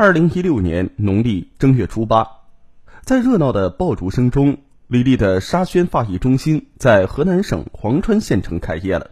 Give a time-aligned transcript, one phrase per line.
[0.00, 2.26] 二零一六年农历正月初八，
[3.02, 9.10] 在热闹的爆竹声中，李丽的沙宣发艺中心在河南省潢川县城开业了。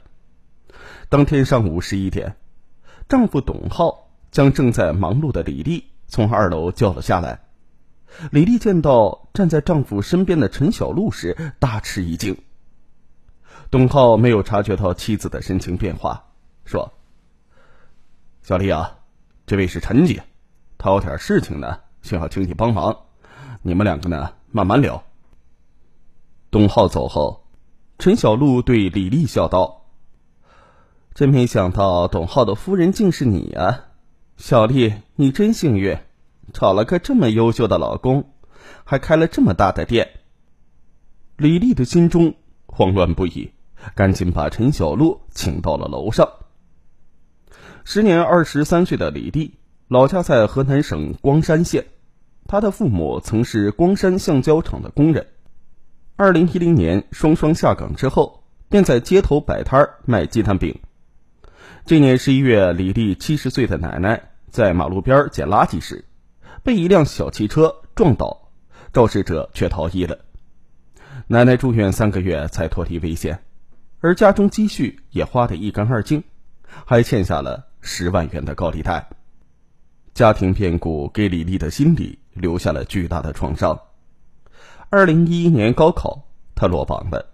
[1.11, 2.37] 当天上午十一点，
[3.07, 7.41] 丈夫董浩将正在忙碌的李丽从二楼叫了下来。
[8.31, 12.39] 李丽见到站在丈夫身边的陈小璐时，大吃一惊。
[13.71, 16.31] 董浩没有察觉到妻子的神情变化，
[16.65, 16.95] 说
[18.41, 19.01] ：“小丽啊，
[19.47, 20.23] 这位是陈姐，
[20.79, 22.97] 他有点事情呢，需要请你帮忙。
[23.63, 25.03] 你们两个呢，慢慢聊。”
[26.51, 27.45] 董浩走后，
[27.99, 29.87] 陈小璐对李丽笑道
[31.13, 33.89] ：“真没想到董浩的夫人竟是你啊，
[34.37, 35.99] 小丽，你真幸运。”
[36.51, 38.33] 找了个这么优秀的老公，
[38.85, 40.09] 还开了这么大的店。
[41.37, 43.53] 李丽的心中慌乱不已，
[43.95, 46.27] 赶紧把陈小璐请到了楼上。
[47.85, 49.58] 时年二十三岁的李丽，
[49.89, 51.87] 老家在河南省光山县，
[52.47, 55.29] 他的父母曾是光山橡胶厂的工人。
[56.17, 60.79] 二零一零年，双双下岗之后，便在街头摆摊卖鸡蛋饼。
[61.87, 66.05] 这年十一月，李丽七十岁的奶奶在马路边捡垃圾时。
[66.63, 68.51] 被一辆小汽车撞倒，
[68.93, 70.19] 肇事者却逃逸了。
[71.29, 73.43] 奶奶住院三个月才脱离危险，
[74.01, 76.25] 而家中积蓄也花得一干二净，
[76.85, 79.09] 还欠下了十万元的高利贷。
[80.19, 83.79] 家庭变故给李丽的心理留下了巨大的创伤。
[84.91, 86.25] 二零一一年高考，
[86.57, 87.33] 她落榜了。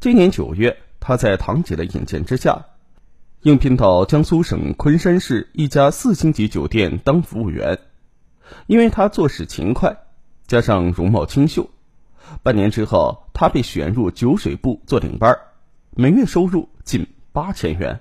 [0.00, 2.66] 今年九月，她在堂姐的引荐之下，
[3.42, 7.78] 应聘到江苏省昆山市一家四星级酒店当服务员。
[8.66, 9.96] 因为他做事勤快，
[10.48, 11.70] 加上容貌清秀，
[12.42, 15.38] 半年之后，他被选入酒水部做领班，
[15.92, 18.00] 每月收入近八千元。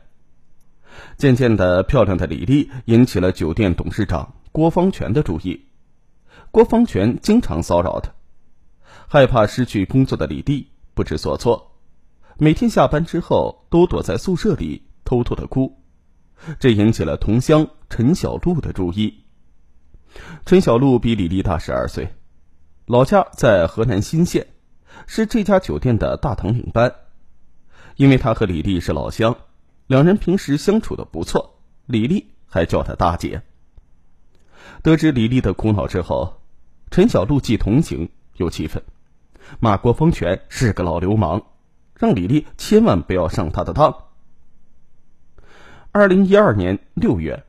[1.17, 5.65] 渐渐的，漂亮的李丽引起了酒店董事长郭方全的注意。
[6.51, 8.11] 郭方全经常骚扰她，
[9.07, 11.71] 害怕失去工作的李丽不知所措，
[12.37, 15.77] 每天下班之后都躲在宿舍里偷偷的哭，
[16.59, 19.25] 这引起了同乡陈小璐的注意。
[20.45, 22.15] 陈小璐比李丽大十二岁，
[22.87, 24.47] 老家在河南新县，
[25.05, 26.93] 是这家酒店的大堂领班。
[27.95, 29.35] 因为他和李丽是老乡，
[29.89, 31.55] 两人平时相处的不错，
[31.87, 33.41] 李丽还叫他大姐。
[34.83, 36.43] 得知李丽的苦恼之后，
[36.91, 38.83] 陈小璐既同情又气愤，
[39.59, 41.41] 骂郭峰全是个老流氓，
[41.95, 44.03] 让李丽千万不要上他的当。
[45.91, 47.43] 二零一二年六月，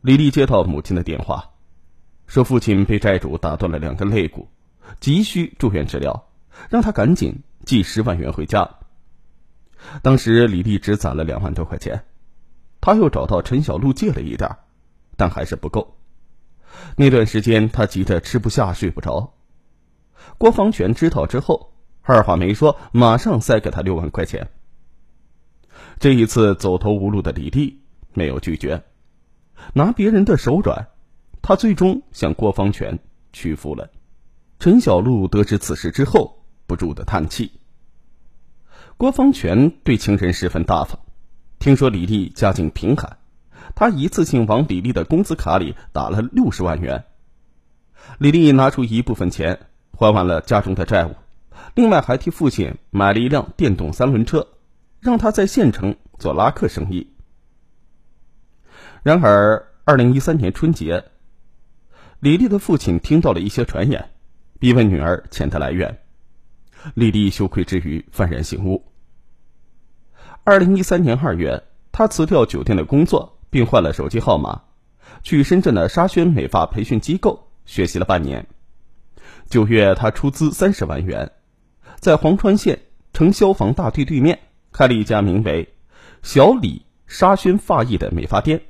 [0.00, 1.50] 李丽接到母亲的电话。
[2.26, 4.48] 说父亲被债主打断了两根肋骨，
[4.98, 6.26] 急需住院治疗，
[6.70, 8.78] 让他赶紧寄十万元回家。
[10.02, 12.04] 当时李丽只攒了两万多块钱，
[12.80, 14.56] 他又找到陈小璐借了一点，
[15.16, 15.96] 但还是不够。
[16.96, 19.34] 那段时间他急得吃不下睡不着。
[20.38, 24.50] 郭方全知道之后，二话没说，马上塞给他六万块钱。
[25.98, 27.82] 这一次走投无路的李丽
[28.14, 28.82] 没有拒绝，
[29.74, 30.88] 拿别人的手软。
[31.42, 32.98] 他最终向郭方全
[33.32, 33.90] 屈服了。
[34.60, 37.50] 陈小璐得知此事之后，不住的叹气。
[38.96, 41.00] 郭方全对情人十分大方，
[41.58, 43.18] 听说李丽家境贫寒，
[43.74, 47.04] 他一次性往李丽的工资卡里打了六十万元。
[48.18, 51.16] 李丽拿出一部分钱还完了家中的债务，
[51.74, 54.46] 另外还替父亲买了一辆电动三轮车，
[55.00, 57.08] 让他在县城做拉客生意。
[59.02, 61.04] 然而，二零一三年春节。
[62.20, 64.10] 李丽的父亲听到了一些传言，
[64.60, 66.01] 逼问女儿钱的来源。
[66.94, 68.84] 李丽羞愧之余幡然醒悟。
[70.44, 71.62] 二零一三年二月，
[71.92, 74.62] 她辞掉酒店的工作，并换了手机号码，
[75.22, 78.46] 去深圳的沙宣美发培训机构学习了半年。
[79.48, 81.32] 九月，她出资三十万元，
[82.00, 82.80] 在黄川县
[83.12, 84.40] 城消防大队对面
[84.72, 85.74] 开了一家名为
[86.22, 88.62] “小李沙宣发艺”的美发店。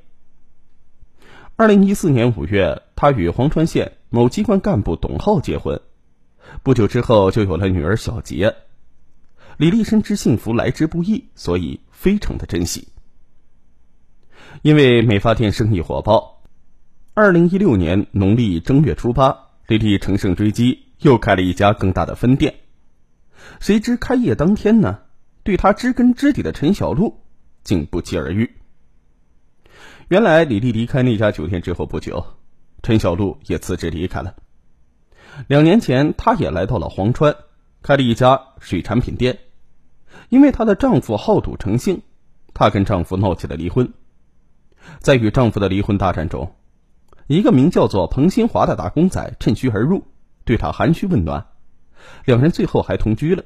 [1.55, 5.81] 二零一四年五月，他与黄川县某机关干部董浩结婚，
[6.63, 8.55] 不久之后就有了女儿小杰。
[9.57, 12.87] 李丽深知幸福来之不易，所以非常的珍惜。
[14.61, 16.43] 因为美发店生意火爆，
[17.13, 19.37] 二零一六年农历正月初八，
[19.67, 22.55] 李丽乘胜追击，又开了一家更大的分店。
[23.59, 24.99] 谁知开业当天呢，
[25.43, 27.19] 对他知根知底的陈小璐
[27.63, 28.55] 竟不期而遇。
[30.07, 32.25] 原来李丽离开那家酒店之后不久，
[32.81, 34.35] 陈小璐也辞职离开了。
[35.47, 37.35] 两年前，她也来到了黄川，
[37.81, 39.39] 开了一家水产品店。
[40.29, 42.01] 因为她的丈夫好赌成性，
[42.53, 43.93] 她跟丈夫闹起了离婚。
[44.99, 46.55] 在与丈夫的离婚大战中，
[47.27, 50.03] 一个名叫做彭新华的打工仔趁虚而入，
[50.43, 51.47] 对她寒暄问暖，
[52.25, 53.43] 两人最后还同居了。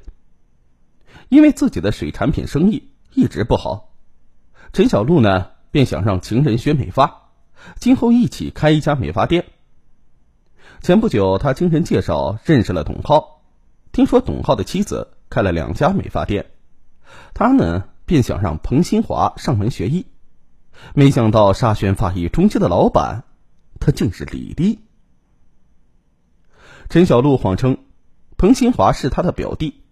[1.30, 3.94] 因为自己的水产品生意一直不好，
[4.74, 7.30] 陈小璐呢便想让情人学美发，
[7.80, 9.45] 今后一起开一家美发店。
[10.88, 13.42] 前不久，他经人介绍认识了董浩，
[13.92, 16.51] 听说董浩的妻子开了两家美发店，
[17.34, 20.06] 他呢便想让彭新华上门学艺，
[20.94, 23.25] 没想到沙宣发艺中心的老板，
[23.81, 24.80] 他竟是李丽。
[26.88, 27.80] 陈小璐谎称
[28.38, 29.83] 彭新华是他的表弟。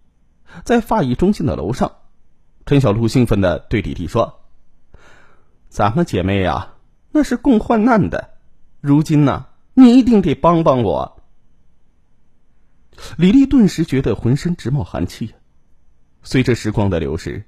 [0.64, 1.92] 在发艺中心的楼上，
[2.64, 4.46] 陈小璐兴奋的对李丽说
[5.68, 6.72] ：“咱们姐妹呀，
[7.10, 8.30] 那是共患难的。
[8.80, 9.44] 如今呢，
[9.78, 11.22] 你一定得帮帮我。”
[13.18, 15.34] 李丽顿时觉得浑身直冒寒气。
[16.22, 17.44] 随着时光的流逝，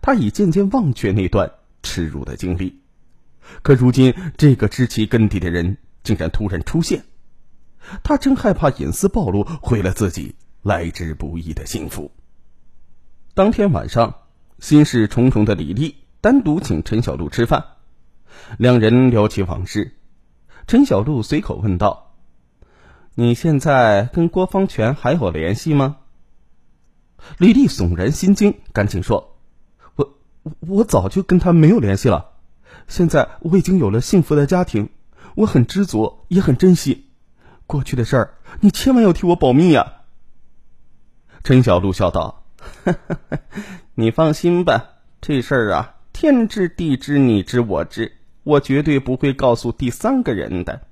[0.00, 1.52] 她已渐渐忘却那段
[1.82, 2.80] 耻辱的经历。
[3.62, 7.04] 可如今，这个知其根底的人竟然突然出现，
[8.02, 12.10] 她真害怕隐私暴露，毁了自己来之不易的幸福。
[13.34, 14.22] 当天晚上，
[14.60, 17.62] 心事重重的李丽单独请陈小璐吃饭，
[18.56, 19.95] 两人聊起往事。
[20.66, 22.16] 陈小璐随口问道
[23.14, 25.98] ：“你现在跟郭方权还有联系吗？”
[27.38, 29.36] 李丽悚然心惊，赶紧说
[29.94, 30.12] ：“我
[30.58, 32.32] 我早就跟他没有联系了。
[32.88, 34.88] 现在我已经有了幸福的家庭，
[35.36, 37.10] 我很知足，也很珍惜。
[37.68, 40.02] 过去的事儿，你千万要替我保密呀。”
[41.44, 42.42] 陈小璐笑道。
[43.94, 48.16] 你放心吧，这事儿啊，天知地知，你知我知，
[48.46, 50.86] 我绝对不会告诉第三个人的。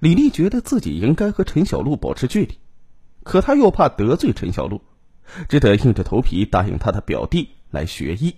[0.00, 2.58] 李丽觉得自己应该和陈小璐保持距离，
[3.22, 4.80] 可她又怕得罪陈小璐，
[5.46, 8.34] 只得硬着头皮答应他的表弟来学医。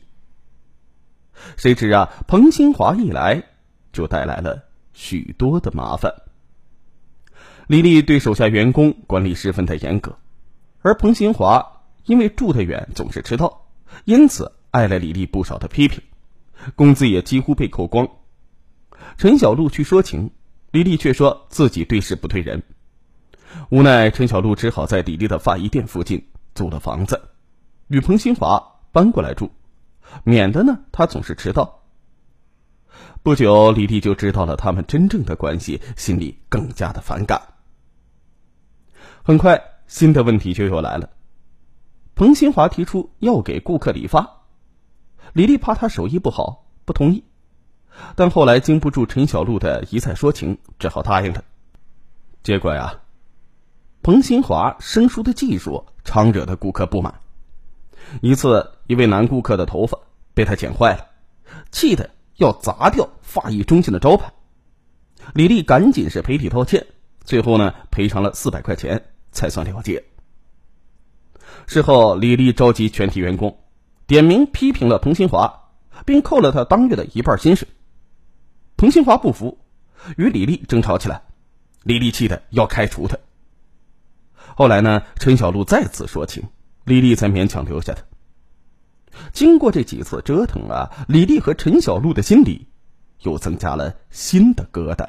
[1.57, 3.45] 谁知啊，彭新华一来，
[3.93, 6.13] 就带来了许多的麻烦。
[7.69, 10.19] 李丽对手下员工管理十分的严格。
[10.83, 13.69] 而彭新华因为住得远，总是迟到，
[14.05, 16.03] 因此挨了李丽不少的批评，
[16.75, 18.09] 工资也几乎被扣光。
[19.17, 20.31] 陈小璐去说情，
[20.71, 22.63] 李丽却说自己对事不对人。
[23.71, 27.31] 无奈陈小璐只好在李丽的发衣店附近租了房子，
[27.89, 29.51] 与彭新华搬过来住，
[30.25, 31.83] 免得呢他总是迟到。
[33.23, 37.41] 不久，李丽就知道了他们真正的关系，心里更加的反感。
[39.23, 39.63] 很快。
[39.89, 41.11] 新的问题就又来了。
[42.17, 44.36] 彭新华提出要给顾客理发，
[45.33, 47.25] 李丽怕他手艺不好，不同意。
[48.15, 51.45] 但后来经不住陈小璐的一再说情，只好答应了。
[52.43, 53.01] 结果呀，
[54.03, 57.21] 彭新华生疏的技术常惹得顾客不满。
[58.21, 59.99] 一次，一位男顾客的头发
[60.35, 61.07] 被他剪坏了，
[61.71, 64.33] 气得要砸掉发艺中心的招牌。
[65.35, 66.87] 李丽赶紧是赔礼道歉，
[67.25, 69.05] 最后呢赔偿了四百块钱。
[69.33, 70.03] 才算了结。
[71.67, 73.59] 事后，李丽召集全体员工，
[74.07, 75.71] 点名批评了彭新华，
[76.05, 77.67] 并扣了他当月的一半薪水。
[78.77, 79.59] 彭新华不服，
[80.17, 81.23] 与李丽争吵起来，
[81.83, 83.17] 李丽气得要开除他。
[84.55, 86.45] 后来呢，陈小璐再次说情，
[86.85, 88.03] 李丽才勉强留下他。
[89.33, 92.69] 经过这几次折腾啊，李丽和陈小璐的心里
[93.23, 95.09] 又增加了新的疙瘩。